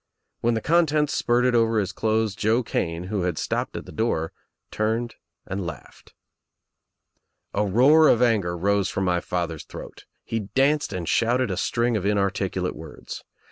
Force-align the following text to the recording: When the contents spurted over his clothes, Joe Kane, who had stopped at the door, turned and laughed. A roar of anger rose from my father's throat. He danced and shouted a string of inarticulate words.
When 0.39 0.55
the 0.55 0.61
contents 0.61 1.13
spurted 1.13 1.53
over 1.53 1.77
his 1.77 1.91
clothes, 1.91 2.33
Joe 2.33 2.63
Kane, 2.63 3.03
who 3.03 3.21
had 3.21 3.37
stopped 3.37 3.77
at 3.77 3.85
the 3.85 3.91
door, 3.91 4.33
turned 4.71 5.13
and 5.45 5.63
laughed. 5.63 6.15
A 7.53 7.63
roar 7.67 8.07
of 8.07 8.19
anger 8.19 8.57
rose 8.57 8.89
from 8.89 9.03
my 9.03 9.19
father's 9.19 9.63
throat. 9.63 10.05
He 10.23 10.39
danced 10.39 10.91
and 10.91 11.07
shouted 11.07 11.51
a 11.51 11.55
string 11.57 11.95
of 11.95 12.03
inarticulate 12.07 12.75
words. 12.75 13.23